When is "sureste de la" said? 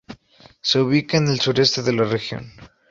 1.41-2.05